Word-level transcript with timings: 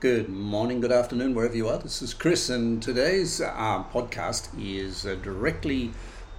Good 0.00 0.30
morning, 0.30 0.80
good 0.80 0.92
afternoon, 0.92 1.34
wherever 1.34 1.54
you 1.54 1.68
are. 1.68 1.76
This 1.76 2.00
is 2.00 2.14
Chris, 2.14 2.48
and 2.48 2.82
today's 2.82 3.38
uh, 3.38 3.84
podcast 3.92 4.48
is 4.58 5.04
uh, 5.04 5.16
directly 5.16 5.92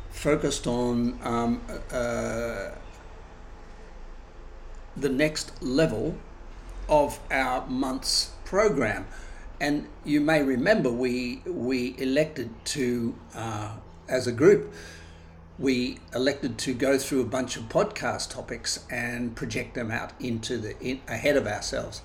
focused 0.10 0.66
on 0.66 1.20
um, 1.22 1.62
uh, 1.92 2.72
the 4.98 5.10
next 5.10 5.62
level 5.62 6.18
of 6.90 7.20
our 7.30 7.68
month's 7.68 8.32
program. 8.46 9.06
And 9.60 9.88
you 10.04 10.22
may 10.22 10.42
remember 10.42 10.90
we 10.90 11.44
we 11.46 11.94
elected 12.00 12.50
to, 12.66 13.14
uh, 13.36 13.74
as 14.10 14.26
a 14.26 14.32
group, 14.32 14.74
we 15.60 16.00
elected 16.16 16.58
to 16.58 16.74
go 16.74 16.98
through 16.98 17.22
a 17.22 17.26
bunch 17.26 17.58
of 17.58 17.70
podcast 17.70 18.32
topics 18.32 18.84
and 18.90 19.36
project 19.36 19.76
them 19.76 19.92
out 19.92 20.14
into 20.20 20.58
the 20.58 20.80
in, 20.80 21.02
ahead 21.08 21.38
of 21.38 21.46
ourselves. 21.46 22.02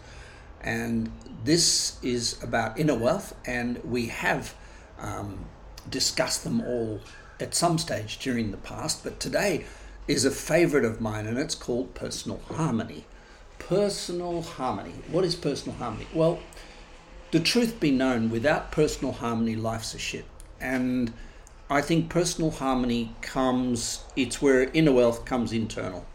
And 0.67 1.13
this 1.45 1.97
is 2.03 2.43
about 2.43 2.79
inner 2.79 2.97
wealth, 2.97 3.35
and 3.47 3.83
we 3.85 4.07
have 4.07 4.55
um, 4.99 5.47
discussed 5.89 6.43
them 6.43 6.61
all 6.61 7.01
at 7.39 7.55
some 7.55 7.79
stage 7.79 8.19
during 8.19 8.51
the 8.51 8.57
past, 8.57 9.05
but 9.05 9.21
today 9.21 9.65
is 10.09 10.25
a 10.25 10.31
favorite 10.31 10.85
of 10.85 11.01
mine, 11.01 11.27
and 11.27 11.39
it's 11.39 11.55
called 11.55 11.95
personal 11.95 12.41
harmony. 12.53 13.05
Personal 13.61 14.43
harmony. 14.43 14.95
What 15.11 15.25
is 15.25 15.37
personal 15.37 15.79
harmony? 15.79 16.09
Well, 16.13 16.41
the 17.31 17.41
truth 17.41 17.79
be 17.79 17.93
known, 17.93 18.29
without 18.29 18.73
personal 18.73 19.13
harmony, 19.13 19.55
life's 19.55 19.95
a 19.95 19.99
shit. 19.99 20.25
And 20.61 21.13
I 21.71 21.81
think 21.81 22.09
personal 22.09 22.51
harmony 22.51 23.15
comes, 23.23 24.01
it's 24.17 24.43
where 24.43 24.65
inner 24.65 24.93
wealth 24.93 25.25
comes 25.25 25.53
internal. 25.53 26.07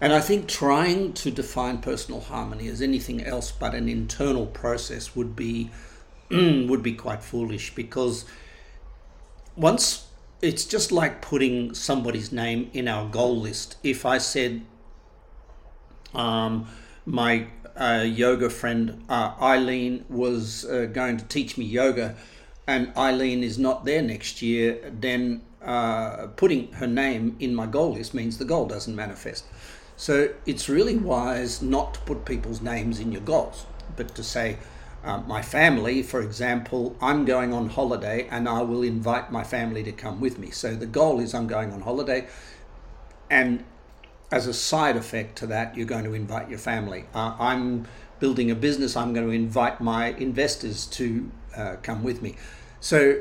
And 0.00 0.12
I 0.12 0.20
think 0.20 0.46
trying 0.46 1.12
to 1.14 1.30
define 1.30 1.78
personal 1.78 2.20
harmony 2.20 2.68
as 2.68 2.80
anything 2.80 3.22
else 3.24 3.50
but 3.50 3.74
an 3.74 3.88
internal 3.88 4.46
process 4.46 5.16
would 5.16 5.34
be 5.34 5.70
would 6.30 6.82
be 6.82 6.92
quite 6.92 7.22
foolish 7.22 7.74
because 7.74 8.24
once 9.56 10.08
it's 10.40 10.64
just 10.64 10.92
like 10.92 11.20
putting 11.20 11.74
somebody's 11.74 12.30
name 12.30 12.70
in 12.72 12.86
our 12.86 13.08
goal 13.08 13.38
list. 13.38 13.76
If 13.82 14.06
I 14.06 14.18
said 14.18 14.62
um, 16.14 16.68
my 17.04 17.48
uh, 17.76 18.04
yoga 18.06 18.50
friend 18.50 19.04
uh, 19.08 19.34
Eileen 19.40 20.04
was 20.08 20.64
uh, 20.64 20.86
going 20.86 21.16
to 21.16 21.24
teach 21.24 21.58
me 21.58 21.64
yoga, 21.64 22.16
and 22.66 22.92
Eileen 22.96 23.42
is 23.42 23.58
not 23.58 23.84
there 23.84 24.02
next 24.02 24.42
year, 24.42 24.92
then 24.92 25.42
uh, 25.62 26.28
putting 26.36 26.72
her 26.74 26.86
name 26.86 27.36
in 27.40 27.54
my 27.54 27.66
goal 27.66 27.94
list 27.94 28.14
means 28.14 28.38
the 28.38 28.44
goal 28.44 28.66
doesn't 28.66 28.94
manifest. 28.94 29.44
So 29.98 30.32
it's 30.46 30.68
really 30.68 30.96
wise 30.96 31.60
not 31.60 31.94
to 31.94 32.00
put 32.00 32.24
people's 32.24 32.62
names 32.62 33.00
in 33.00 33.10
your 33.10 33.20
goals, 33.20 33.66
but 33.96 34.14
to 34.14 34.22
say, 34.22 34.58
uh, 35.02 35.18
my 35.26 35.42
family, 35.42 36.04
for 36.04 36.22
example, 36.22 36.96
I'm 37.02 37.24
going 37.24 37.52
on 37.52 37.68
holiday 37.68 38.28
and 38.30 38.48
I 38.48 38.62
will 38.62 38.82
invite 38.82 39.32
my 39.32 39.42
family 39.42 39.82
to 39.82 39.90
come 39.90 40.20
with 40.20 40.38
me. 40.38 40.50
So 40.52 40.76
the 40.76 40.86
goal 40.86 41.18
is 41.18 41.34
I'm 41.34 41.48
going 41.48 41.72
on 41.72 41.80
holiday, 41.80 42.28
and 43.28 43.64
as 44.30 44.46
a 44.46 44.54
side 44.54 44.96
effect 44.96 45.36
to 45.38 45.48
that, 45.48 45.76
you're 45.76 45.86
going 45.86 46.04
to 46.04 46.14
invite 46.14 46.48
your 46.48 46.60
family. 46.60 47.06
Uh, 47.12 47.34
I'm 47.38 47.88
building 48.20 48.52
a 48.52 48.54
business, 48.54 48.96
I'm 48.96 49.12
going 49.12 49.26
to 49.26 49.32
invite 49.32 49.80
my 49.80 50.10
investors 50.10 50.86
to 50.86 51.30
uh, 51.56 51.76
come 51.82 52.04
with 52.04 52.22
me. 52.22 52.36
So 52.80 53.20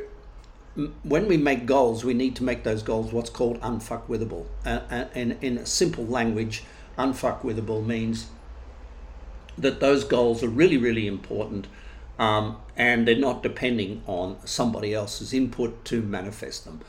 when 1.04 1.28
we 1.28 1.38
make 1.38 1.66
goals, 1.66 2.04
we 2.04 2.14
need 2.14 2.36
to 2.36 2.44
make 2.44 2.64
those 2.64 2.84
goals 2.84 3.12
what's 3.12 3.30
called 3.30 3.60
unfuckwithable. 3.62 4.46
Uh, 4.66 4.80
uh 4.90 5.06
in, 5.16 5.38
in 5.42 5.66
simple 5.66 6.06
language, 6.06 6.64
unfuckwithable 6.98 7.86
means 7.86 8.28
that 9.58 9.80
those 9.80 10.04
goals 10.04 10.44
are 10.44 10.50
really, 10.50 10.78
really 10.78 11.08
important 11.08 11.68
um, 12.20 12.58
and 12.76 13.08
they're 13.08 13.16
not 13.16 13.44
depending 13.44 14.04
on 14.08 14.38
somebody 14.46 14.94
else's 14.94 15.34
input 15.34 15.84
to 15.86 16.02
manifest 16.02 16.66
them. 16.66 16.82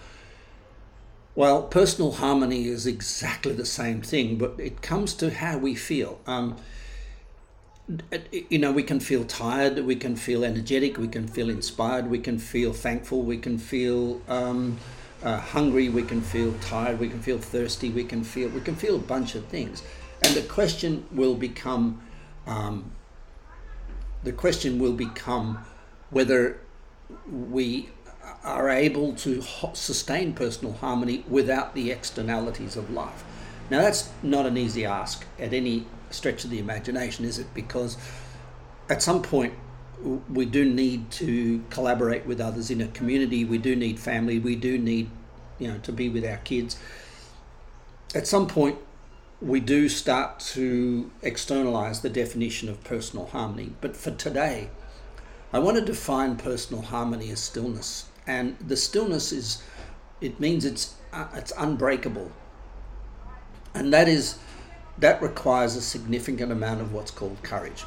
Well, 1.35 1.63
personal 1.63 2.13
harmony 2.13 2.67
is 2.67 2.87
exactly 2.87 3.53
the 3.53 3.67
same 3.67 4.03
thing, 4.03 4.37
but 4.37 4.55
it 4.59 4.83
comes 4.83 5.15
to 5.15 5.31
how 5.31 5.59
we 5.59 5.75
feel. 5.75 6.21
Um, 6.27 6.57
you 8.51 8.59
know, 8.59 8.71
we 8.71 8.83
can 8.83 9.01
feel 9.01 9.25
tired, 9.25 9.79
we 9.79 9.97
can 9.97 10.15
feel 10.15 10.45
energetic, 10.45 10.99
we 10.99 11.09
can 11.09 11.27
feel 11.27 11.49
inspired, 11.49 12.09
we 12.09 12.19
can 12.19 12.39
feel 12.39 12.73
thankful, 12.73 13.23
we 13.23 13.39
can 13.39 13.57
feel 13.57 14.21
um, 14.29 14.79
uh, 15.23 15.39
hungry, 15.39 15.89
we 15.89 16.03
can 16.03 16.21
feel 16.21 16.53
tired, 16.61 16.99
we 16.99 17.09
can 17.09 17.21
feel 17.21 17.39
thirsty, 17.39 17.89
we 17.89 18.05
can 18.05 18.23
feel 18.23 18.51
we 18.51 18.61
can 18.61 18.77
feel 18.77 18.97
a 18.97 18.99
bunch 19.01 19.35
of 19.35 19.45
things, 19.47 19.83
and 20.23 20.35
the 20.35 20.43
question 20.43 21.07
will 21.13 21.35
become 21.35 22.01
um, 22.47 22.93
the 24.23 24.33
question 24.33 24.79
will 24.79 24.93
become 24.93 25.65
whether 26.11 26.61
we 27.27 27.89
are 28.45 28.69
able 28.69 29.15
to 29.15 29.43
sustain 29.73 30.35
personal 30.35 30.75
harmony 30.75 31.25
without 31.29 31.75
the 31.75 31.91
externalities 31.91 32.77
of 32.77 32.91
life. 32.91 33.25
Now, 33.71 33.83
that's 33.83 34.11
not 34.23 34.47
an 34.47 34.57
easy 34.57 34.85
ask 34.85 35.27
at 35.39 35.53
any 35.53 35.87
stretch 36.11 36.45
of 36.45 36.51
the 36.51 36.59
imagination, 36.59 37.25
is 37.25 37.39
it? 37.39 37.53
Because 37.55 37.99
at 38.89 39.03
some 39.03 39.23
point, 39.23 39.55
we 40.33 40.47
do 40.47 40.65
need 40.65 41.11
to 41.11 41.65
collaborate 41.71 42.25
with 42.25 42.41
others 42.41 42.71
in 42.71 42.81
a 42.81 42.89
community. 42.89 43.45
We 43.45 43.59
do 43.59 43.77
need 43.77 43.99
family. 43.99 44.39
We 44.39 44.57
do 44.57 44.79
need, 44.79 45.11
you 45.59 45.69
know, 45.69 45.79
to 45.79 45.93
be 45.93 46.09
with 46.09 46.25
our 46.25 46.39
kids. 46.39 46.79
At 48.15 48.27
some 48.27 48.47
point, 48.47 48.79
we 49.41 49.61
do 49.61 49.89
start 49.89 50.41
to 50.41 51.11
externalize 51.23 52.01
the 52.01 52.11
definition 52.11 52.69
of 52.69 52.83
personal 52.85 53.27
harmony. 53.27 53.73
But 53.81 53.97
for 53.97 54.11
today, 54.13 54.71
I 55.53 55.59
want 55.59 55.77
to 55.77 55.85
define 55.85 56.37
personal 56.37 56.83
harmony 56.83 57.31
as 57.31 57.41
stillness. 57.41 58.07
And 58.27 58.57
the 58.59 58.77
stillness 58.77 59.33
is, 59.33 59.63
it 60.21 60.41
means 60.41 60.65
it's, 60.65 60.95
uh, 61.13 61.27
it's 61.35 61.53
unbreakable. 61.57 62.33
And 63.75 63.93
that 63.93 64.09
is 64.09 64.39
that 64.99 65.23
requires 65.23 65.77
a 65.77 65.81
significant 65.81 66.51
amount 66.51 66.81
of 66.81 66.93
what's 66.93 67.11
called 67.11 67.43
courage. 67.43 67.85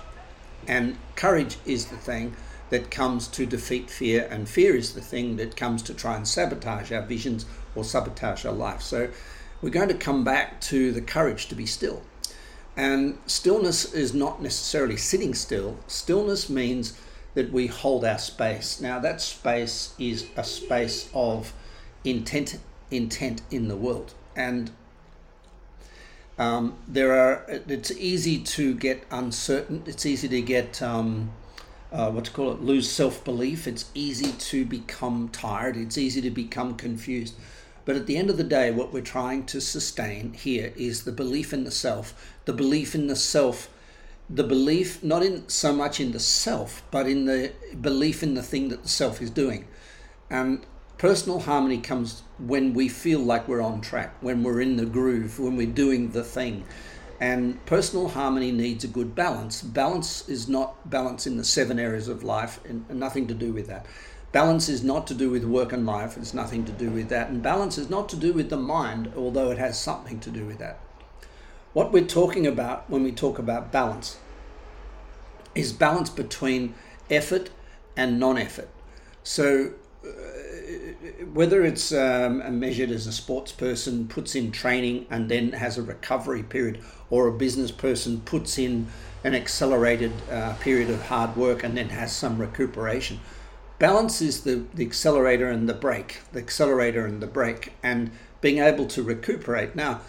And 0.68 0.98
courage 1.16 1.58
is 1.66 1.88
the 1.88 1.98
thing 1.98 2.36
that 2.70 2.90
comes 2.90 3.28
to 3.28 3.46
defeat 3.46 3.90
fear, 3.90 4.28
and 4.32 4.48
fear 4.48 4.76
is 4.76 4.94
the 4.94 5.02
thing 5.02 5.36
that 5.36 5.58
comes 5.58 5.82
to 5.84 5.94
try 5.94 6.16
and 6.16 6.26
sabotage 6.26 6.92
our 6.92 7.02
visions 7.02 7.46
or 7.76 7.84
sabotage 7.84 8.46
our 8.46 8.54
life. 8.54 8.82
So 8.82 9.10
we're 9.62 9.70
going 9.70 9.90
to 9.90 9.94
come 9.94 10.24
back 10.24 10.62
to 10.62 10.94
the 10.94 11.02
courage 11.02 11.48
to 11.48 11.56
be 11.56 11.66
still. 11.66 12.02
And 12.78 13.18
stillness 13.26 13.94
is 13.94 14.14
not 14.14 14.42
necessarily 14.42 14.96
sitting 14.96 15.34
still, 15.34 15.78
stillness 15.88 16.50
means 16.50 16.98
that 17.34 17.52
we 17.52 17.68
hold 17.68 18.06
our 18.06 18.18
space. 18.18 18.80
Now, 18.80 19.00
that 19.00 19.22
space 19.22 19.94
is 20.00 20.28
a 20.38 20.44
space 20.44 21.10
of 21.14 21.54
intent, 22.04 22.60
intent 22.90 23.42
in 23.52 23.68
the 23.68 23.76
world. 23.76 24.14
And 24.36 24.72
um, 26.38 26.78
there 26.88 27.14
are. 27.14 27.46
It's 27.48 27.92
easy 27.92 28.40
to 28.40 28.74
get 28.74 29.04
uncertain. 29.12 29.84
It's 29.86 30.06
easy 30.06 30.28
to 30.30 30.42
get 30.42 30.82
um, 30.82 31.32
uh, 31.92 32.10
what 32.12 32.26
to 32.26 32.32
call 32.32 32.52
it, 32.52 32.62
lose 32.62 32.90
self 32.90 33.24
belief. 33.24 33.68
It's 33.68 33.92
easy 33.94 34.32
to 34.32 34.66
become 34.66 35.30
tired. 35.30 35.76
It's 35.78 35.98
easy 35.98 36.22
to 36.22 36.32
become 36.32 36.76
confused. 36.76 37.36
But 37.84 37.96
at 37.96 38.06
the 38.06 38.18
end 38.18 38.30
of 38.30 38.38
the 38.38 38.44
day, 38.44 38.72
what 38.72 38.94
we're 38.94 39.02
trying 39.02 39.46
to 39.48 39.60
sustain 39.60 40.34
here 40.34 40.72
is 40.76 41.04
the 41.04 41.12
belief 41.12 41.52
in 41.52 41.64
the 41.64 41.72
self, 41.72 42.36
the 42.46 42.54
belief 42.54 42.94
in 42.96 43.08
the 43.08 43.16
self, 43.16 43.70
the 44.30 44.44
belief 44.44 45.04
not 45.04 45.24
in 45.24 45.50
so 45.50 45.74
much 45.74 46.00
in 46.00 46.12
the 46.12 46.20
self, 46.20 46.84
but 46.92 47.08
in 47.08 47.26
the 47.26 47.52
belief 47.82 48.24
in 48.24 48.36
the 48.36 48.44
thing 48.44 48.70
that 48.70 48.84
the 48.84 48.90
self 48.90 49.22
is 49.22 49.30
doing. 49.30 49.68
And 50.30 50.66
Personal 51.02 51.40
harmony 51.40 51.80
comes 51.80 52.22
when 52.38 52.76
we 52.76 52.88
feel 52.88 53.22
like 53.22 53.48
we're 53.48 53.60
on 53.60 53.82
track, 53.82 54.14
when 54.22 54.44
we're 54.44 54.62
in 54.62 54.78
the 54.78 54.86
groove, 54.86 55.40
when 55.40 55.56
we're 55.56 55.66
doing 55.66 56.12
the 56.12 56.24
thing. 56.24 56.64
And 57.20 57.66
personal 57.66 58.10
harmony 58.10 58.52
needs 58.52 58.84
a 58.84 58.88
good 58.88 59.16
balance. 59.16 59.64
Balance 59.64 60.30
is 60.30 60.48
not 60.48 60.88
balance 60.88 61.26
in 61.26 61.38
the 61.38 61.44
seven 61.44 61.80
areas 61.80 62.08
of 62.08 62.24
life, 62.24 62.60
and 62.66 62.88
nothing 62.88 63.26
to 63.30 63.34
do 63.34 63.52
with 63.52 63.66
that. 63.66 63.88
Balance 64.32 64.70
is 64.70 64.84
not 64.84 65.08
to 65.08 65.16
do 65.16 65.32
with 65.32 65.44
work 65.44 65.74
and 65.74 65.88
life, 65.88 66.18
it's 66.18 66.36
nothing 66.36 66.66
to 66.66 66.72
do 66.72 66.92
with 66.92 67.10
that. 67.10 67.30
And 67.30 67.42
balance 67.42 67.80
is 67.80 67.90
not 67.90 68.08
to 68.10 68.16
do 68.16 68.32
with 68.32 68.52
the 68.52 68.58
mind, 68.58 69.12
although 69.18 69.50
it 69.50 69.58
has 69.58 69.82
something 69.82 70.20
to 70.20 70.30
do 70.30 70.46
with 70.46 70.60
that. 70.60 70.80
What 71.74 71.92
we're 71.92 72.06
talking 72.06 72.46
about 72.46 72.88
when 72.92 73.02
we 73.02 73.12
talk 73.12 73.40
about 73.40 73.72
balance 73.72 74.20
is 75.56 75.74
balance 75.74 76.12
between 76.12 76.76
effort 77.10 77.50
and 77.98 78.20
non 78.20 78.38
effort. 78.38 78.70
So, 79.24 79.72
uh, 80.06 80.51
whether 81.34 81.64
it's 81.64 81.92
um, 81.92 82.60
measured 82.60 82.92
as 82.92 83.08
a 83.08 83.12
sports 83.12 83.52
person 83.52 84.08
puts 84.08 84.36
in 84.36 84.52
training 84.52 85.06
and 85.10 85.30
then 85.30 85.54
has 85.54 85.78
a 85.78 85.84
recovery 85.84 86.44
period, 86.44 86.80
or 87.10 87.28
a 87.28 87.32
business 87.32 87.72
person 87.72 88.22
puts 88.22 88.58
in 88.58 88.88
an 89.24 89.36
accelerated 89.36 90.12
uh, 90.32 90.54
period 90.56 90.90
of 90.90 91.02
hard 91.04 91.36
work 91.36 91.64
and 91.64 91.78
then 91.78 91.90
has 91.90 92.12
some 92.12 92.38
recuperation. 92.40 93.20
Balance 93.80 94.22
is 94.22 94.42
the, 94.42 94.66
the 94.74 94.86
accelerator 94.86 95.50
and 95.50 95.68
the 95.68 95.74
brake, 95.74 96.22
the 96.32 96.40
accelerator 96.40 97.06
and 97.06 97.22
the 97.22 97.28
brake, 97.28 97.74
and 97.82 98.12
being 98.40 98.60
able 98.60 98.86
to 98.88 99.04
recuperate. 99.04 99.76
Now, 99.76 100.02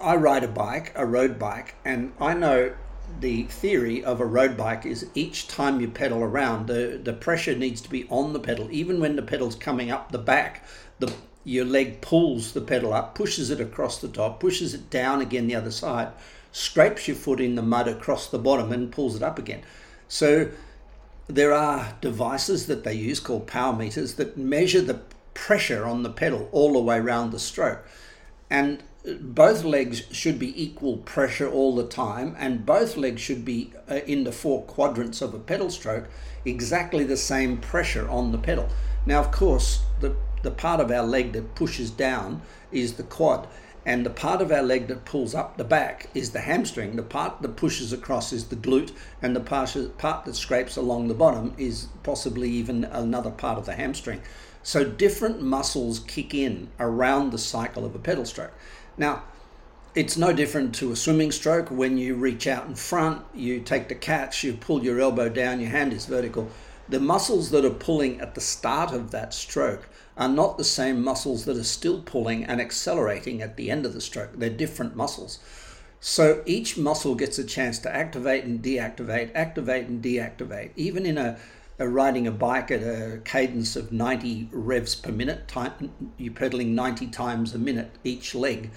I 0.00 0.16
ride 0.16 0.44
a 0.44 0.48
bike, 0.48 0.92
a 0.94 1.06
road 1.06 1.38
bike, 1.38 1.76
and 1.84 2.12
I 2.20 2.34
know 2.34 2.74
the 3.20 3.44
theory 3.44 4.04
of 4.04 4.20
a 4.20 4.26
road 4.26 4.56
bike 4.56 4.84
is 4.84 5.06
each 5.14 5.48
time 5.48 5.80
you 5.80 5.88
pedal 5.88 6.22
around, 6.22 6.66
the, 6.66 7.00
the 7.02 7.12
pressure 7.12 7.56
needs 7.56 7.80
to 7.82 7.90
be 7.90 8.06
on 8.08 8.32
the 8.32 8.40
pedal. 8.40 8.68
Even 8.70 9.00
when 9.00 9.16
the 9.16 9.22
pedal's 9.22 9.54
coming 9.54 9.90
up 9.90 10.12
the 10.12 10.18
back, 10.18 10.64
the 10.98 11.12
your 11.44 11.64
leg 11.64 12.00
pulls 12.00 12.52
the 12.52 12.60
pedal 12.60 12.92
up, 12.92 13.14
pushes 13.14 13.50
it 13.50 13.60
across 13.60 14.00
the 14.00 14.08
top, 14.08 14.40
pushes 14.40 14.74
it 14.74 14.90
down 14.90 15.20
again 15.20 15.46
the 15.46 15.54
other 15.54 15.70
side, 15.70 16.08
scrapes 16.50 17.06
your 17.06 17.16
foot 17.16 17.40
in 17.40 17.54
the 17.54 17.62
mud 17.62 17.86
across 17.86 18.28
the 18.28 18.38
bottom 18.38 18.72
and 18.72 18.90
pulls 18.90 19.14
it 19.14 19.22
up 19.22 19.38
again. 19.38 19.62
So 20.08 20.50
there 21.28 21.52
are 21.52 21.94
devices 22.00 22.66
that 22.66 22.82
they 22.82 22.94
use 22.94 23.20
called 23.20 23.46
power 23.46 23.72
meters 23.72 24.14
that 24.14 24.36
measure 24.36 24.80
the 24.80 25.00
pressure 25.34 25.84
on 25.84 26.02
the 26.02 26.10
pedal 26.10 26.48
all 26.50 26.72
the 26.72 26.80
way 26.80 26.98
around 26.98 27.30
the 27.30 27.38
stroke. 27.38 27.86
And 28.50 28.82
both 29.20 29.62
legs 29.62 30.02
should 30.10 30.38
be 30.38 30.60
equal 30.60 30.96
pressure 30.98 31.48
all 31.48 31.76
the 31.76 31.86
time, 31.86 32.34
and 32.38 32.66
both 32.66 32.96
legs 32.96 33.20
should 33.20 33.44
be 33.44 33.72
uh, 33.88 33.96
in 34.06 34.24
the 34.24 34.32
four 34.32 34.62
quadrants 34.62 35.22
of 35.22 35.32
a 35.32 35.38
pedal 35.38 35.70
stroke, 35.70 36.08
exactly 36.44 37.04
the 37.04 37.16
same 37.16 37.58
pressure 37.58 38.08
on 38.08 38.32
the 38.32 38.38
pedal. 38.38 38.68
Now, 39.04 39.20
of 39.20 39.30
course, 39.30 39.82
the, 40.00 40.16
the 40.42 40.50
part 40.50 40.80
of 40.80 40.90
our 40.90 41.04
leg 41.04 41.32
that 41.32 41.54
pushes 41.54 41.90
down 41.90 42.42
is 42.72 42.94
the 42.94 43.04
quad, 43.04 43.46
and 43.84 44.04
the 44.04 44.10
part 44.10 44.42
of 44.42 44.50
our 44.50 44.64
leg 44.64 44.88
that 44.88 45.04
pulls 45.04 45.36
up 45.36 45.56
the 45.56 45.64
back 45.64 46.10
is 46.12 46.32
the 46.32 46.40
hamstring. 46.40 46.96
The 46.96 47.04
part 47.04 47.40
that 47.42 47.56
pushes 47.56 47.92
across 47.92 48.32
is 48.32 48.46
the 48.46 48.56
glute, 48.56 48.90
and 49.22 49.36
the 49.36 49.40
part, 49.40 49.76
part 49.98 50.24
that 50.24 50.34
scrapes 50.34 50.76
along 50.76 51.06
the 51.06 51.14
bottom 51.14 51.54
is 51.56 51.86
possibly 52.02 52.50
even 52.50 52.82
another 52.84 53.30
part 53.30 53.56
of 53.58 53.66
the 53.66 53.74
hamstring. 53.74 54.20
So, 54.64 54.82
different 54.82 55.40
muscles 55.40 56.00
kick 56.00 56.34
in 56.34 56.70
around 56.80 57.30
the 57.30 57.38
cycle 57.38 57.84
of 57.84 57.94
a 57.94 58.00
pedal 58.00 58.24
stroke. 58.24 58.50
Now, 58.96 59.22
it's 59.94 60.16
no 60.16 60.32
different 60.32 60.74
to 60.76 60.92
a 60.92 60.96
swimming 60.96 61.32
stroke. 61.32 61.70
When 61.70 61.96
you 61.96 62.14
reach 62.14 62.46
out 62.46 62.66
in 62.66 62.74
front, 62.74 63.24
you 63.34 63.60
take 63.60 63.88
the 63.88 63.94
catch, 63.94 64.44
you 64.44 64.52
pull 64.52 64.84
your 64.84 65.00
elbow 65.00 65.28
down, 65.28 65.60
your 65.60 65.70
hand 65.70 65.92
is 65.92 66.06
vertical. 66.06 66.50
The 66.88 67.00
muscles 67.00 67.50
that 67.50 67.64
are 67.64 67.70
pulling 67.70 68.20
at 68.20 68.34
the 68.34 68.40
start 68.40 68.92
of 68.92 69.10
that 69.10 69.34
stroke 69.34 69.88
are 70.16 70.28
not 70.28 70.56
the 70.56 70.64
same 70.64 71.02
muscles 71.02 71.44
that 71.46 71.56
are 71.56 71.64
still 71.64 72.00
pulling 72.02 72.44
and 72.44 72.60
accelerating 72.60 73.42
at 73.42 73.56
the 73.56 73.70
end 73.70 73.84
of 73.84 73.92
the 73.92 74.00
stroke. 74.00 74.30
They're 74.34 74.50
different 74.50 74.96
muscles. 74.96 75.38
So 75.98 76.42
each 76.46 76.78
muscle 76.78 77.14
gets 77.14 77.38
a 77.38 77.44
chance 77.44 77.78
to 77.80 77.94
activate 77.94 78.44
and 78.44 78.62
deactivate, 78.62 79.30
activate 79.34 79.86
and 79.86 80.02
deactivate. 80.02 80.70
Even 80.76 81.04
in 81.06 81.18
a, 81.18 81.38
riding 81.78 82.26
a 82.26 82.32
bike 82.32 82.70
at 82.70 82.82
a 82.82 83.20
cadence 83.24 83.76
of 83.76 83.92
90 83.92 84.48
revs 84.52 84.94
per 84.94 85.12
minute, 85.12 85.46
time, 85.46 85.92
you're 86.16 86.32
pedaling 86.32 86.74
90 86.74 87.08
times 87.08 87.54
a 87.54 87.58
minute 87.58 87.90
each 88.02 88.34
leg. 88.34 88.70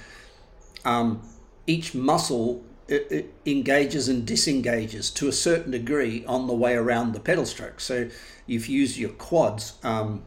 Um, 0.84 1.22
each 1.66 1.94
muscle 1.94 2.63
it, 2.90 3.07
it 3.12 3.34
engages 3.46 4.10
and 4.10 4.25
disengages 4.25 5.12
to 5.12 5.28
a 5.28 5.31
certain 5.31 5.72
degree 5.72 6.25
on 6.25 6.48
the 6.48 6.54
way 6.54 6.75
around 6.75 7.13
the 7.13 7.19
pedal 7.19 7.46
stroke. 7.46 7.80
So 7.80 8.10
if 8.48 8.68
you 8.68 8.80
use 8.80 9.00
your 9.00 9.12
quads 9.12 9.74
um, 9.84 10.24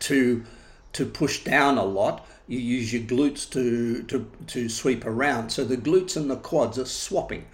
to 0.00 0.44
to 0.92 1.04
push 1.04 1.44
down 1.44 1.76
a 1.76 1.84
lot, 1.84 2.26
you 2.48 2.58
use 2.58 2.90
your 2.90 3.02
glutes 3.02 3.50
to, 3.50 4.02
to, 4.04 4.30
to 4.46 4.66
sweep 4.66 5.04
around. 5.04 5.50
So 5.50 5.62
the 5.62 5.76
glutes 5.76 6.16
and 6.16 6.30
the 6.30 6.36
quads 6.36 6.78
are 6.78 6.86
swapping, 6.86 7.44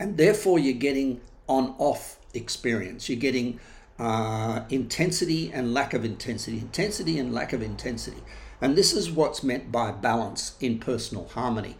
and 0.00 0.16
therefore 0.16 0.58
you're 0.58 0.72
getting 0.72 1.20
on 1.46 1.74
off 1.76 2.18
experience. 2.36 3.08
You're 3.08 3.18
getting 3.18 3.58
uh, 3.98 4.62
intensity 4.70 5.50
and 5.52 5.72
lack 5.72 5.94
of 5.94 6.04
intensity, 6.04 6.58
intensity 6.58 7.18
and 7.18 7.32
lack 7.32 7.52
of 7.52 7.62
intensity. 7.62 8.22
And 8.60 8.76
this 8.76 8.92
is 8.92 9.10
what's 9.10 9.42
meant 9.42 9.70
by 9.70 9.92
balance 9.92 10.56
in 10.60 10.78
personal 10.78 11.28
harmony 11.28 11.76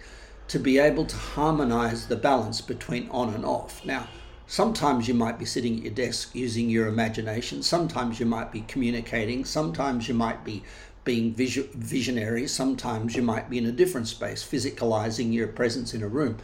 to 0.49 0.59
be 0.59 0.79
able 0.79 1.05
to 1.05 1.17
harmonize 1.17 2.07
the 2.07 2.17
balance 2.17 2.61
between 2.61 3.09
on 3.11 3.35
and 3.35 3.45
off. 3.45 3.85
Now, 3.85 4.09
sometimes 4.47 5.09
you 5.09 5.15
might 5.15 5.39
be 5.39 5.45
sitting 5.45 5.77
at 5.79 5.83
your 5.83 5.93
desk 5.93 6.35
using 6.35 6.71
your 6.71 6.87
imagination, 6.87 7.63
sometimes 7.63 8.21
you 8.21 8.27
might 8.27 8.53
be 8.53 8.61
communicating, 8.63 9.45
sometimes 9.45 10.07
you 10.07 10.15
might 10.15 10.45
be 10.45 10.63
being 11.05 11.33
visionary, 11.35 12.47
sometimes 12.47 13.17
you 13.17 13.23
might 13.23 13.49
be 13.49 13.59
in 13.59 13.67
a 13.67 13.73
different 13.73 14.09
space, 14.09 14.45
physicalizing 14.45 15.33
your 15.33 15.49
presence 15.49 15.95
in 15.95 16.03
a 16.03 16.09
room. 16.09 16.37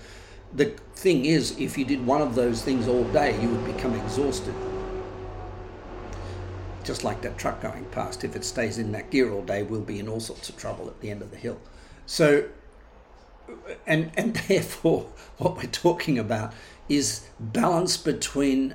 The 0.54 0.66
thing 0.94 1.24
is, 1.24 1.58
if 1.58 1.78
you 1.78 1.84
did 1.84 2.04
one 2.06 2.20
of 2.20 2.34
those 2.34 2.62
things 2.62 2.88
all 2.88 3.04
day, 3.04 3.40
you 3.40 3.48
would 3.48 3.64
become 3.64 3.94
exhausted. 3.94 4.54
Just 6.84 7.04
like 7.04 7.22
that 7.22 7.38
truck 7.38 7.62
going 7.62 7.84
past, 7.86 8.24
if 8.24 8.36
it 8.36 8.44
stays 8.44 8.78
in 8.78 8.92
that 8.92 9.10
gear 9.10 9.32
all 9.32 9.42
day, 9.42 9.62
we'll 9.62 9.80
be 9.80 9.98
in 9.98 10.08
all 10.08 10.20
sorts 10.20 10.48
of 10.48 10.56
trouble 10.56 10.88
at 10.88 11.00
the 11.00 11.10
end 11.10 11.22
of 11.22 11.30
the 11.30 11.36
hill. 11.36 11.58
So 12.06 12.48
and 13.86 14.10
and 14.16 14.36
therefore 14.48 15.06
what 15.38 15.56
we're 15.56 15.64
talking 15.64 16.18
about 16.18 16.52
is 16.88 17.28
balance 17.38 17.96
between 17.96 18.74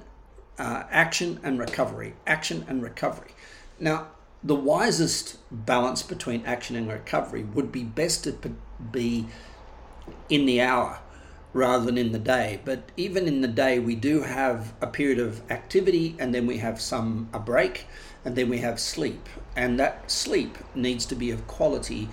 uh, 0.58 0.84
action 0.90 1.40
and 1.44 1.60
recovery 1.60 2.14
action 2.26 2.66
and 2.68 2.82
recovery 2.82 3.32
now 3.80 4.08
the 4.44 4.56
wisest 4.56 5.38
balance 5.52 6.04
between 6.04 6.46
action 6.46 6.76
and 6.76 6.88
recovery 6.88 7.44
would 7.44 7.72
be 7.72 7.84
best 7.84 8.24
to 8.24 8.56
be 8.92 9.28
in 10.30 10.46
the 10.46 10.62
hour 10.62 11.00
rather 11.58 11.86
than 11.86 11.98
in 11.98 12.12
the 12.12 12.20
day 12.20 12.60
but 12.64 12.92
even 12.96 13.28
in 13.28 13.42
the 13.42 13.48
day 13.48 13.80
we 13.80 13.96
do 13.96 14.22
have 14.22 14.74
a 14.82 14.88
period 14.88 15.20
of 15.20 15.42
activity 15.52 16.16
and 16.20 16.34
then 16.34 16.46
we 16.46 16.58
have 16.58 16.80
some 16.80 17.28
a 17.34 17.40
break 17.40 17.86
and 18.24 18.36
then 18.36 18.48
we 18.50 18.60
have 18.60 18.80
sleep 18.80 19.28
and 19.56 19.80
that 19.80 20.10
sleep 20.10 20.58
needs 20.76 21.06
to 21.06 21.16
be 21.16 21.32
of 21.32 21.48
quality 21.48 22.08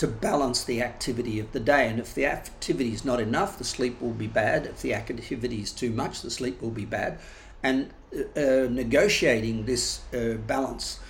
to 0.00 0.06
balance 0.06 0.64
the 0.64 0.80
activity 0.80 1.38
of 1.38 1.52
the 1.52 1.60
day. 1.60 1.86
And 1.86 2.00
if 2.00 2.14
the 2.14 2.24
activity 2.24 2.94
is 2.94 3.04
not 3.04 3.20
enough, 3.20 3.58
the 3.58 3.64
sleep 3.64 4.00
will 4.00 4.14
be 4.14 4.26
bad. 4.26 4.64
If 4.64 4.80
the 4.80 4.94
activity 4.94 5.60
is 5.60 5.72
too 5.72 5.90
much, 5.90 6.22
the 6.22 6.30
sleep 6.30 6.62
will 6.62 6.70
be 6.70 6.86
bad. 6.86 7.18
And 7.62 7.90
uh, 8.16 8.20
uh, 8.34 8.68
negotiating 8.70 9.66
this 9.66 10.00
uh, 10.14 10.38
balance 10.46 11.00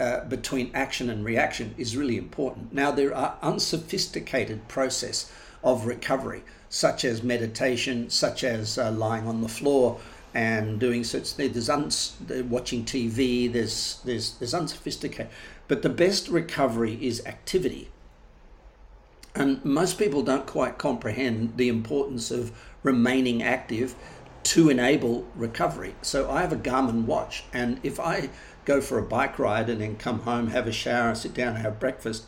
uh, 0.00 0.24
between 0.24 0.72
action 0.74 1.08
and 1.08 1.24
reaction 1.24 1.76
is 1.78 1.96
really 1.96 2.18
important. 2.18 2.72
Now, 2.72 2.90
there 2.90 3.14
are 3.14 3.38
unsophisticated 3.40 4.66
process 4.66 5.30
of 5.62 5.86
recovery, 5.86 6.42
such 6.70 7.04
as 7.04 7.22
meditation, 7.22 8.08
such 8.08 8.42
as 8.42 8.78
uh, 8.78 8.90
lying 8.90 9.26
on 9.28 9.42
the 9.42 9.48
floor 9.48 10.00
and 10.32 10.80
doing 10.80 11.04
such. 11.04 11.36
There's 11.36 11.68
uns, 11.68 12.16
watching 12.48 12.86
TV. 12.86 13.52
There's 13.52 14.00
there's 14.04 14.32
there's 14.38 14.54
unsophisticated, 14.54 15.28
but 15.68 15.82
the 15.82 15.90
best 15.90 16.28
recovery 16.28 16.98
is 17.02 17.26
activity 17.26 17.90
and 19.34 19.64
most 19.64 19.98
people 19.98 20.22
don't 20.22 20.46
quite 20.46 20.78
comprehend 20.78 21.56
the 21.56 21.68
importance 21.68 22.30
of 22.30 22.52
remaining 22.82 23.42
active 23.42 23.94
to 24.42 24.70
enable 24.70 25.26
recovery. 25.34 25.94
So 26.02 26.30
I 26.30 26.40
have 26.40 26.52
a 26.52 26.56
Garmin 26.56 27.04
watch, 27.04 27.44
and 27.52 27.78
if 27.82 28.00
I 28.00 28.30
go 28.64 28.80
for 28.80 28.98
a 28.98 29.02
bike 29.02 29.38
ride 29.38 29.68
and 29.68 29.80
then 29.80 29.96
come 29.96 30.20
home, 30.20 30.48
have 30.48 30.66
a 30.66 30.72
shower, 30.72 31.14
sit 31.14 31.34
down, 31.34 31.56
have 31.56 31.78
breakfast, 31.78 32.24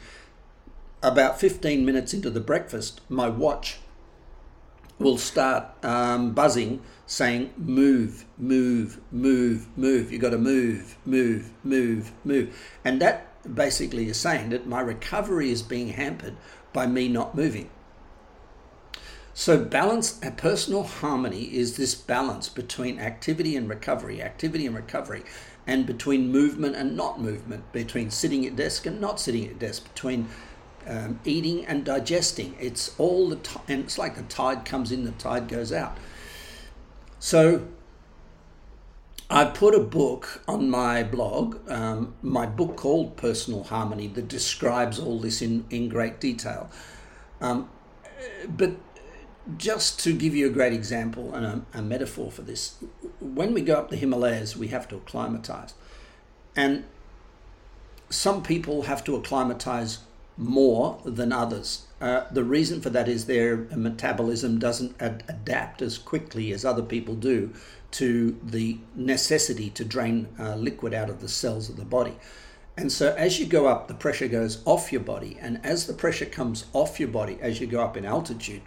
about 1.03 1.41
15 1.41 1.85
minutes 1.85 2.15
into 2.15 2.31
the 2.31 2.41
breakfast, 2.41 3.01
my 3.09 3.29
watch 3.29 3.79
will 5.03 5.19
start 5.19 5.65
um, 5.85 6.33
buzzing 6.33 6.81
saying 7.07 7.53
move 7.57 8.25
move 8.39 8.99
move 9.11 9.67
move 9.77 10.11
you 10.13 10.19
got 10.19 10.31
to 10.31 10.39
move 10.39 10.97
move 11.05 11.51
move 11.65 12.13
move 12.25 12.57
and 12.85 13.03
that 13.03 13.33
basically 13.55 14.09
is 14.09 14.17
saying 14.17 14.51
that 14.51 14.67
my 14.67 14.81
recovery 14.81 15.51
is 15.51 15.63
being 15.63 15.89
hampered 15.89 16.37
by 16.73 16.87
me 16.87 17.09
not 17.09 17.35
moving. 17.35 17.71
So, 19.35 19.65
balance, 19.65 20.21
a 20.23 20.31
personal 20.31 20.83
harmony 20.83 21.45
is 21.45 21.77
this 21.77 21.95
balance 21.95 22.51
between 22.51 22.99
activity 22.99 23.57
and 23.57 23.69
recovery, 23.69 24.23
activity 24.23 24.67
and 24.67 24.77
recovery, 24.77 25.25
and 25.67 25.87
between 25.87 26.31
movement 26.31 26.77
and 26.77 26.97
not 26.97 27.21
movement, 27.21 27.73
between 27.73 28.11
sitting 28.11 28.45
at 28.47 28.57
desk 28.57 28.85
and 28.85 29.01
not 29.01 29.19
sitting 29.19 29.49
at 29.49 29.59
desk, 29.59 29.85
between 29.85 30.29
um, 30.87 31.21
eating 31.25 31.65
and 31.67 31.85
digesting. 31.85 32.57
It's 32.61 32.95
all 32.99 33.29
the 33.29 33.37
time, 33.37 33.63
and 33.69 33.85
it's 33.85 33.99
like 33.99 34.17
the 34.17 34.23
tide 34.23 34.65
comes 34.65 34.93
in, 34.93 35.05
the 35.05 35.13
tide 35.13 35.49
goes 35.49 35.73
out. 35.73 35.97
So, 37.19 37.67
I 39.31 39.47
put 39.47 39.75
a 39.75 39.81
book 39.81 40.43
on 40.47 40.69
my 40.69 41.03
blog, 41.03 41.59
um, 41.71 42.15
my 42.21 42.45
book 42.45 42.77
called 42.77 43.17
Personal 43.17 43.65
Harmony, 43.65 44.07
that 44.09 44.29
describes 44.29 44.99
all 44.99 45.19
this 45.19 45.41
in, 45.41 45.65
in 45.71 45.89
great 45.89 46.21
detail. 46.21 46.71
Um, 47.41 47.71
but 48.47 48.73
just 49.57 49.99
to 50.01 50.13
give 50.13 50.35
you 50.35 50.47
a 50.47 50.51
great 50.51 50.75
example 50.75 51.35
and 51.35 51.47
a, 51.47 51.79
a, 51.79 51.83
metaphor 51.83 52.31
for 52.31 52.43
this, 52.43 52.77
when 53.21 53.55
we 53.55 53.63
go 53.63 53.75
up 53.77 53.89
the 53.89 53.97
Himalayas, 53.97 54.57
we 54.57 54.69
have 54.69 54.87
to 54.89 54.97
acclimatize. 54.97 55.73
And 56.55 56.85
some 58.11 58.43
people 58.43 58.83
have 58.83 59.03
to 59.05 59.17
acclimatize 59.17 60.01
more 60.37 61.01
than 61.05 61.33
others. 61.33 61.87
Uh, 62.01 62.25
the 62.31 62.45
reason 62.45 62.81
for 62.81 62.91
that 62.91 63.09
is 63.09 63.27
their 63.27 63.57
metabolism 63.57 64.59
doesn't 64.59 65.01
ad- 65.01 65.25
adapt 65.29 65.83
as 65.83 65.99
quickly 65.99 66.53
as 66.53 66.65
other 66.65 66.83
people 66.83 67.15
do 67.15 67.53
to 67.93 68.39
the 68.43 68.79
necessity 68.97 69.71
to 69.71 69.85
drain 69.85 70.27
uh, 70.39 70.57
liquid 70.57 70.95
out 70.95 71.11
of 71.11 71.21
the 71.21 71.29
cells 71.29 71.69
of 71.69 71.77
the 71.77 71.85
body. 71.85 72.17
And 72.77 72.91
so 72.91 73.15
as 73.19 73.39
you 73.39 73.47
go 73.47 73.67
up, 73.67 73.87
the 73.87 73.95
pressure 73.95 74.29
goes 74.29 74.63
off 74.65 74.93
your 74.93 75.03
body. 75.03 75.37
And 75.41 75.61
as 75.65 75.87
the 75.87 75.93
pressure 75.93 76.27
comes 76.27 76.65
off 76.73 76.99
your 76.99 77.11
body, 77.11 77.39
as 77.41 77.61
you 77.61 77.67
go 77.67 77.83
up 77.83 77.97
in 77.97 78.07
altitude, 78.07 78.63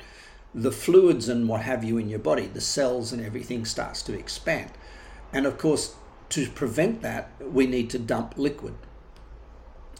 the 0.53 0.71
fluids 0.71 1.27
and 1.27 1.49
what 1.49 1.61
have 1.61 1.83
you 1.83 1.97
in 1.97 2.07
your 2.07 2.19
body, 2.19 2.45
the 2.45 2.61
cells 2.61 3.11
and 3.11 3.25
everything 3.25 3.65
starts 3.65 4.01
to 4.03 4.13
expand. 4.13 4.71
And 5.33 5.45
of 5.45 5.57
course, 5.57 5.95
to 6.29 6.47
prevent 6.49 7.01
that, 7.01 7.31
we 7.41 7.65
need 7.65 7.89
to 7.89 7.99
dump 7.99 8.35
liquid. 8.37 8.75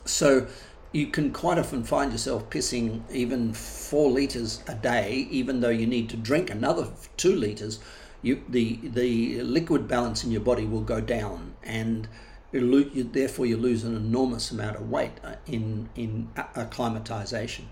So 0.06 0.48
you 0.96 1.08
can 1.08 1.34
quite 1.34 1.58
often 1.58 1.84
find 1.84 2.14
yourself 2.14 2.50
pissing 2.50 3.02
even 3.12 3.54
four 3.54 4.10
liters 4.10 4.64
a 4.66 4.74
day, 4.76 5.28
even 5.30 5.60
though 5.60 5.70
you 5.70 5.86
need 5.86 6.08
to 6.10 6.16
drink 6.16 6.50
another 6.50 6.88
two 7.18 7.36
liters. 7.36 7.80
You, 8.22 8.42
the 8.48 8.80
the 8.82 9.42
liquid 9.42 9.90
balance 9.90 10.24
in 10.24 10.32
your 10.32 10.40
body 10.40 10.66
will 10.66 10.82
go 10.96 11.02
down, 11.02 11.56
and 11.64 12.08
you, 12.54 13.04
therefore 13.04 13.46
you 13.46 13.58
lose 13.58 13.84
an 13.84 13.98
enormous 13.98 14.52
amount 14.52 14.78
of 14.78 14.90
weight 14.90 15.12
uh, 15.22 15.36
in 15.46 15.90
in 15.96 16.30
acclimatization 16.56 17.68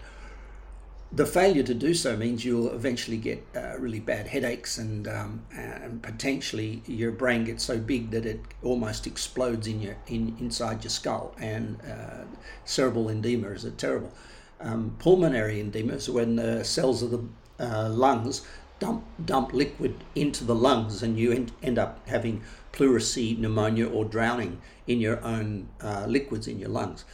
the 1.16 1.26
failure 1.28 1.62
to 1.62 1.76
do 1.76 1.94
so 1.94 2.18
means 2.18 2.44
you'll 2.44 2.72
eventually 2.74 3.18
get 3.18 3.46
uh, 3.56 3.78
really 3.78 4.00
bad 4.00 4.26
headaches 4.28 4.80
and, 4.80 5.08
um, 5.08 5.44
and 5.56 6.02
potentially 6.02 6.82
your 6.88 7.12
brain 7.12 7.46
gets 7.46 7.64
so 7.64 7.78
big 7.78 8.10
that 8.10 8.26
it 8.26 8.42
almost 8.64 9.06
explodes 9.06 9.68
in 9.68 9.80
your 9.80 9.96
in, 10.08 10.36
inside 10.40 10.84
your 10.84 10.90
skull 10.90 11.36
and 11.38 11.80
uh, 11.82 12.24
cerebral 12.66 13.10
edema 13.10 13.50
is 13.50 13.64
a 13.64 13.72
terrible 13.72 14.12
um, 14.60 14.96
pulmonary 14.98 15.60
edema. 15.60 15.94
Is 15.94 16.10
when 16.10 16.36
the 16.36 16.64
cells 16.64 17.04
of 17.04 17.12
the 17.12 17.24
uh, 17.60 17.90
lungs 17.90 18.42
dump 18.80 19.04
dump 19.24 19.54
liquid 19.54 19.96
into 20.16 20.44
the 20.44 20.56
lungs 20.56 21.04
and 21.04 21.20
you 21.20 21.32
end, 21.32 21.52
end 21.62 21.78
up 21.78 22.08
having 22.08 22.42
pleurisy 22.72 23.38
pneumonia 23.38 23.88
or 23.88 24.04
drowning 24.04 24.60
in 24.88 25.00
your 25.00 25.24
own 25.24 25.70
uh, 25.80 26.06
liquids 26.08 26.48
in 26.48 26.58
your 26.58 26.70
lungs. 26.70 27.06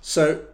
So 0.00 0.44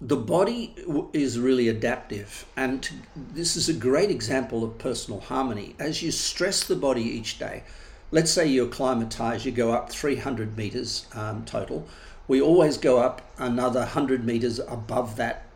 the 0.00 0.16
body 0.16 0.74
is 1.14 1.38
really 1.38 1.68
adaptive, 1.68 2.44
and 2.54 2.88
this 3.16 3.56
is 3.56 3.68
a 3.68 3.72
great 3.72 4.10
example 4.10 4.62
of 4.62 4.76
personal 4.76 5.20
harmony. 5.20 5.74
As 5.78 6.02
you 6.02 6.10
stress 6.10 6.62
the 6.62 6.76
body 6.76 7.02
each 7.02 7.38
day, 7.38 7.62
let's 8.10 8.30
say 8.30 8.46
you 8.46 8.64
acclimatize, 8.64 9.46
you 9.46 9.52
go 9.52 9.72
up 9.72 9.90
300 9.90 10.56
meters 10.56 11.06
um, 11.14 11.46
total. 11.46 11.88
We 12.28 12.42
always 12.42 12.76
go 12.76 12.98
up 12.98 13.22
another 13.38 13.80
100 13.80 14.22
meters 14.24 14.58
above 14.58 15.16
that, 15.16 15.46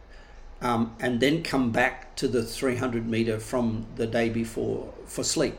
um, 0.63 0.97
and 0.99 1.21
then 1.21 1.43
come 1.43 1.71
back 1.71 2.17
to 2.17 2.27
the 2.27 2.43
300 2.43 3.07
meter 3.07 3.39
from 3.39 3.87
the 3.97 4.07
day 4.07 4.31
before 4.31 4.91
for 5.05 5.23
sleep. 5.23 5.57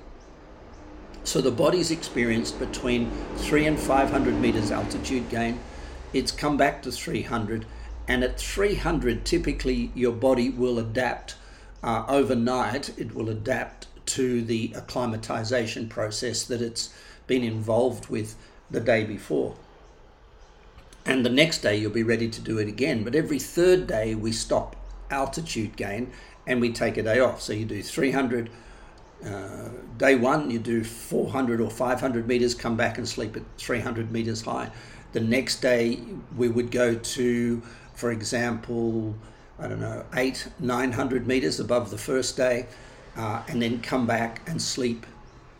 So 1.23 1.39
the 1.39 1.51
body's 1.51 1.91
experienced 1.91 2.57
between 2.57 3.11
three 3.35 3.67
and 3.67 3.79
500 3.79 4.33
meters 4.41 4.71
altitude 4.71 5.29
gain. 5.29 5.59
It's 6.13 6.31
come 6.31 6.57
back 6.57 6.81
to 6.81 6.91
300 6.91 7.65
and 8.07 8.23
at 8.23 8.39
300, 8.39 9.25
typically 9.25 9.91
your 9.95 10.11
body 10.11 10.49
will 10.49 10.79
adapt 10.79 11.35
uh, 11.83 12.05
overnight, 12.07 12.97
it 12.97 13.15
will 13.15 13.29
adapt 13.29 13.87
to 14.07 14.41
the 14.41 14.73
acclimatization 14.75 15.87
process 15.87 16.43
that 16.43 16.61
it's 16.61 16.93
been 17.27 17.43
involved 17.43 18.07
with 18.07 18.35
the 18.69 18.79
day 18.79 19.03
before. 19.03 19.55
And 21.05 21.25
the 21.25 21.29
next 21.29 21.59
day 21.59 21.77
you'll 21.77 21.91
be 21.91 22.03
ready 22.03 22.29
to 22.29 22.41
do 22.41 22.57
it 22.59 22.67
again. 22.67 23.03
But 23.03 23.15
every 23.15 23.39
third 23.39 23.87
day 23.87 24.15
we 24.15 24.31
stop 24.31 24.75
altitude 25.09 25.75
gain 25.75 26.11
and 26.45 26.61
we 26.61 26.71
take 26.71 26.97
a 26.97 27.03
day 27.03 27.19
off. 27.19 27.41
So 27.41 27.53
you 27.53 27.65
do 27.65 27.81
300. 27.81 28.49
Uh, 29.25 29.69
day 29.97 30.15
one, 30.15 30.49
you 30.49 30.57
do 30.57 30.83
400 30.83 31.61
or 31.61 31.69
500 31.69 32.27
meters, 32.27 32.55
come 32.55 32.75
back 32.75 32.97
and 32.97 33.07
sleep 33.07 33.37
at 33.37 33.43
300 33.57 34.11
meters 34.11 34.41
high. 34.41 34.71
The 35.13 35.19
next 35.19 35.61
day, 35.61 35.99
we 36.35 36.47
would 36.47 36.71
go 36.71 36.95
to 36.95 37.61
for 38.01 38.11
example, 38.11 39.13
I 39.59 39.67
don't 39.67 39.79
know, 39.79 40.03
eight, 40.15 40.47
900 40.59 41.27
meters 41.27 41.59
above 41.59 41.91
the 41.91 41.99
first 41.99 42.35
day, 42.35 42.65
uh, 43.15 43.43
and 43.47 43.61
then 43.61 43.79
come 43.79 44.07
back 44.07 44.41
and 44.47 44.59
sleep 44.59 45.05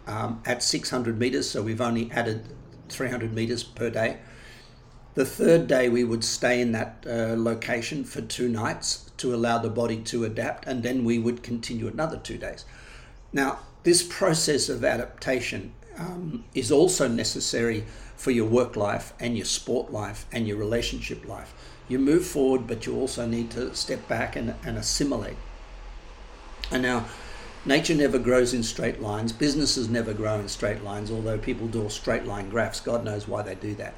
um, 0.07 0.41
at 0.43 0.63
600 0.63 1.19
meters. 1.19 1.47
So 1.47 1.61
we've 1.61 1.79
only 1.79 2.09
added 2.11 2.47
300 2.89 3.31
meters 3.31 3.63
per 3.63 3.91
day. 3.91 4.17
The 5.13 5.23
third 5.23 5.67
day, 5.67 5.87
we 5.87 6.03
would 6.03 6.23
stay 6.23 6.61
in 6.61 6.71
that 6.71 7.05
uh, 7.05 7.35
location 7.37 8.03
for 8.03 8.21
two 8.21 8.49
nights 8.49 9.11
to 9.17 9.35
allow 9.35 9.59
the 9.59 9.69
body 9.69 9.97
to 9.97 10.25
adapt, 10.25 10.65
and 10.65 10.81
then 10.81 11.05
we 11.05 11.19
would 11.19 11.43
continue 11.43 11.87
another 11.87 12.17
two 12.17 12.39
days. 12.39 12.65
Now, 13.31 13.59
this 13.83 14.01
process 14.01 14.67
of 14.67 14.83
adaptation 14.83 15.73
um, 15.99 16.45
is 16.55 16.71
also 16.71 17.07
necessary 17.07 17.85
for 18.15 18.31
your 18.31 18.47
work 18.47 18.75
life 18.75 19.13
and 19.19 19.37
your 19.37 19.45
sport 19.45 19.91
life 19.91 20.25
and 20.31 20.47
your 20.47 20.57
relationship 20.57 21.27
life 21.27 21.53
you 21.91 21.99
move 21.99 22.25
forward, 22.25 22.67
but 22.67 22.85
you 22.85 22.95
also 22.95 23.27
need 23.27 23.51
to 23.51 23.75
step 23.75 24.07
back 24.07 24.37
and, 24.37 24.55
and 24.63 24.77
assimilate. 24.77 25.35
And 26.71 26.81
now, 26.81 27.05
nature 27.65 27.93
never 27.93 28.17
grows 28.17 28.53
in 28.53 28.63
straight 28.63 29.01
lines. 29.01 29.33
Businesses 29.33 29.89
never 29.89 30.13
grow 30.13 30.39
in 30.39 30.47
straight 30.47 30.83
lines, 30.83 31.11
although 31.11 31.37
people 31.37 31.67
draw 31.67 31.89
straight 31.89 32.25
line 32.25 32.49
graphs. 32.49 32.79
God 32.79 33.03
knows 33.03 33.27
why 33.27 33.41
they 33.41 33.55
do 33.55 33.75
that. 33.75 33.93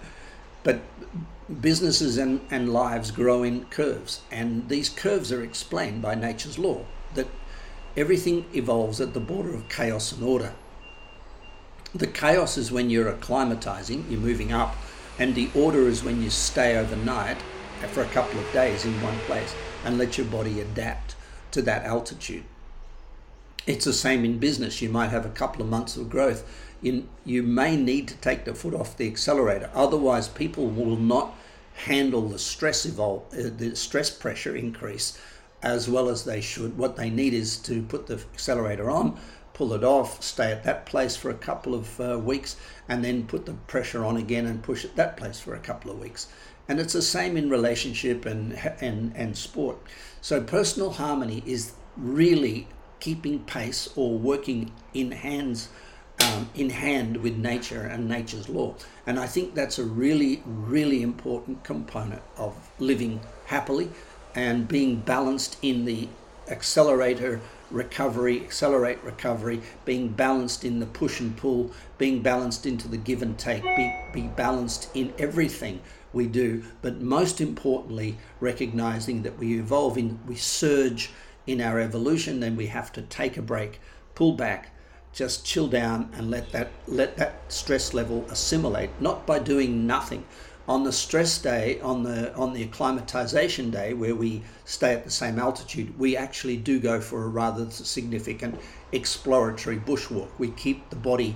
But 0.63 0.81
businesses 1.61 2.17
and, 2.17 2.41
and 2.49 2.73
lives 2.73 3.11
grow 3.11 3.43
in 3.43 3.65
curves, 3.65 4.21
and 4.31 4.69
these 4.69 4.89
curves 4.89 5.31
are 5.31 5.43
explained 5.43 6.01
by 6.01 6.15
nature's 6.15 6.57
law 6.57 6.85
that 7.13 7.27
everything 7.95 8.45
evolves 8.55 8.99
at 8.99 9.13
the 9.13 9.19
border 9.19 9.53
of 9.53 9.69
chaos 9.69 10.11
and 10.11 10.23
order. 10.23 10.53
The 11.93 12.07
chaos 12.07 12.57
is 12.57 12.71
when 12.71 12.89
you're 12.89 13.13
acclimatizing, 13.13 14.09
you're 14.09 14.19
moving 14.19 14.51
up, 14.51 14.75
and 15.19 15.35
the 15.35 15.51
order 15.53 15.87
is 15.87 16.03
when 16.03 16.23
you 16.23 16.31
stay 16.31 16.75
overnight 16.75 17.37
for 17.89 18.01
a 18.01 18.07
couple 18.07 18.39
of 18.39 18.51
days 18.53 18.85
in 18.85 19.01
one 19.01 19.17
place 19.19 19.55
and 19.85 19.97
let 19.97 20.17
your 20.17 20.27
body 20.27 20.61
adapt 20.61 21.15
to 21.51 21.61
that 21.61 21.85
altitude. 21.85 22.43
It's 23.65 23.85
the 23.85 23.93
same 23.93 24.25
in 24.25 24.39
business. 24.39 24.81
You 24.81 24.89
might 24.89 25.11
have 25.11 25.25
a 25.25 25.29
couple 25.29 25.61
of 25.61 25.69
months 25.69 25.95
of 25.95 26.09
growth. 26.09 26.43
In, 26.81 27.07
you 27.23 27.43
may 27.43 27.77
need 27.77 28.09
to 28.09 28.15
take 28.17 28.43
the 28.43 28.53
foot 28.53 28.73
off 28.73 28.97
the 28.97 29.07
accelerator. 29.07 29.69
Otherwise, 29.73 30.27
people 30.27 30.67
will 30.67 30.97
not 30.97 31.33
handle 31.73 32.27
the 32.27 32.39
stress 32.39 32.85
evol- 32.85 33.23
uh, 33.33 33.49
the 33.57 33.75
stress 33.75 34.09
pressure 34.09 34.55
increase 34.55 35.17
as 35.61 35.89
well 35.89 36.09
as 36.09 36.25
they 36.25 36.41
should. 36.41 36.77
What 36.77 36.97
they 36.97 37.09
need 37.09 37.33
is 37.33 37.57
to 37.59 37.81
put 37.83 38.07
the 38.07 38.15
accelerator 38.33 38.91
on, 38.91 39.17
pull 39.53 39.73
it 39.73 39.83
off, 39.83 40.21
stay 40.21 40.51
at 40.51 40.65
that 40.65 40.85
place 40.85 41.15
for 41.15 41.29
a 41.29 41.35
couple 41.35 41.73
of 41.73 41.99
uh, 42.01 42.19
weeks, 42.19 42.57
and 42.89 43.03
then 43.03 43.25
put 43.25 43.45
the 43.45 43.53
pressure 43.53 44.03
on 44.03 44.17
again 44.17 44.45
and 44.45 44.61
push 44.61 44.83
at 44.83 44.97
that 44.97 45.15
place 45.15 45.39
for 45.39 45.55
a 45.55 45.59
couple 45.59 45.89
of 45.89 45.99
weeks. 45.99 46.27
And 46.67 46.79
it's 46.79 46.93
the 46.93 47.01
same 47.01 47.35
in 47.35 47.49
relationship 47.49 48.25
and, 48.25 48.53
and, 48.79 49.13
and 49.15 49.37
sport. 49.37 49.77
So 50.21 50.41
personal 50.41 50.91
harmony 50.91 51.43
is 51.45 51.73
really 51.97 52.67
keeping 52.99 53.39
pace 53.39 53.89
or 53.95 54.17
working 54.17 54.71
in 54.93 55.11
hands 55.11 55.69
um, 56.21 56.49
in 56.55 56.69
hand 56.69 57.17
with 57.17 57.35
nature 57.35 57.81
and 57.81 58.07
nature's 58.07 58.47
law. 58.47 58.75
And 59.05 59.19
I 59.19 59.27
think 59.27 59.55
that's 59.55 59.79
a 59.79 59.83
really, 59.83 60.41
really 60.45 61.01
important 61.01 61.63
component 61.63 62.21
of 62.37 62.55
living 62.79 63.19
happily 63.45 63.89
and 64.35 64.67
being 64.67 64.97
balanced 64.97 65.57
in 65.61 65.85
the 65.85 66.07
accelerator 66.47 67.41
recovery, 67.71 68.41
accelerate 68.41 69.03
recovery, 69.03 69.61
being 69.85 70.09
balanced 70.09 70.63
in 70.63 70.79
the 70.79 70.85
push 70.85 71.19
and 71.19 71.35
pull, 71.35 71.71
being 71.97 72.21
balanced 72.21 72.65
into 72.65 72.87
the 72.87 72.97
give 72.97 73.21
and 73.21 73.37
take, 73.37 73.63
be, 73.63 73.93
be 74.13 74.21
balanced 74.21 74.89
in 74.93 75.13
everything 75.17 75.81
we 76.13 76.27
do, 76.27 76.63
but 76.81 77.01
most 77.01 77.41
importantly, 77.41 78.17
recognizing 78.39 79.23
that 79.23 79.37
we 79.37 79.59
evolve 79.59 79.97
in, 79.97 80.19
we 80.27 80.35
surge 80.35 81.09
in 81.45 81.59
our 81.59 81.79
evolution, 81.79 82.39
then 82.39 82.55
we 82.55 82.67
have 82.67 82.91
to 82.93 83.01
take 83.01 83.37
a 83.37 83.41
break, 83.41 83.79
pull 84.15 84.33
back, 84.33 84.69
just 85.11 85.45
chill 85.45 85.67
down 85.67 86.09
and 86.13 86.31
let 86.31 86.51
that 86.51 86.69
let 86.87 87.17
that 87.17 87.35
stress 87.47 87.93
level 87.93 88.25
assimilate, 88.29 88.89
not 88.99 89.25
by 89.25 89.39
doing 89.39 89.85
nothing. 89.85 90.25
On 90.67 90.83
the 90.83 90.93
stress 90.93 91.37
day, 91.37 91.79
on 91.81 92.03
the 92.03 92.33
on 92.35 92.53
the 92.53 92.63
acclimatization 92.63 93.69
day, 93.69 93.93
where 93.93 94.15
we 94.15 94.41
stay 94.65 94.93
at 94.93 95.03
the 95.03 95.11
same 95.11 95.37
altitude, 95.37 95.99
we 95.99 96.15
actually 96.17 96.57
do 96.57 96.79
go 96.79 97.01
for 97.01 97.23
a 97.23 97.27
rather 97.27 97.69
significant 97.69 98.59
exploratory 98.91 99.77
bushwalk. 99.77 100.29
We 100.39 100.51
keep 100.51 100.89
the 100.89 100.95
body 100.95 101.35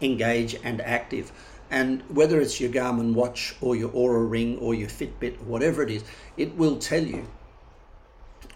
engaged 0.00 0.58
and 0.62 0.80
active. 0.80 1.32
And 1.70 2.02
whether 2.08 2.40
it's 2.40 2.60
your 2.60 2.70
Garmin 2.70 3.14
watch 3.14 3.54
or 3.60 3.76
your 3.76 3.90
Oura 3.90 4.28
ring 4.28 4.58
or 4.58 4.74
your 4.74 4.88
Fitbit, 4.88 5.40
or 5.40 5.44
whatever 5.44 5.82
it 5.82 5.90
is, 5.90 6.04
it 6.36 6.56
will 6.56 6.78
tell 6.78 7.02
you 7.02 7.26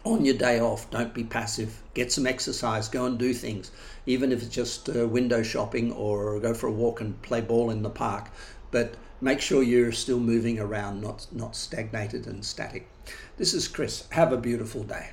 on 0.05 0.25
your 0.25 0.35
day 0.35 0.59
off, 0.59 0.91
don't 0.91 1.15
be 1.15 1.25
passive. 1.25 1.81
Get 1.95 2.11
some 2.11 2.27
exercise, 2.27 2.89
go 2.89 3.05
and 3.07 3.19
do 3.19 3.33
things, 3.33 3.71
even 4.07 4.33
if 4.33 4.43
it's 4.43 4.55
just 4.55 4.89
uh, 4.89 5.07
window 5.07 5.43
shopping 5.43 5.93
or 5.93 6.41
go 6.41 6.55
for 6.55 6.67
a 6.67 6.73
walk 6.73 7.01
and 7.01 7.21
play 7.23 7.41
ball 7.41 7.71
in 7.71 7.83
the 7.83 7.91
park. 7.91 8.31
But 8.71 8.95
make 9.21 9.41
sure 9.41 9.63
you're 9.63 9.93
still 9.93 10.19
moving 10.19 10.59
around, 10.59 11.01
not, 11.01 11.27
not 11.31 11.55
stagnated 11.55 12.27
and 12.27 12.45
static. 12.45 12.89
This 13.37 13.55
is 13.55 13.69
Chris. 13.69 14.09
Have 14.11 14.33
a 14.33 14.37
beautiful 14.39 14.83
day. 14.83 15.11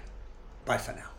Bye 0.65 0.77
for 0.77 0.93
now. 0.93 1.18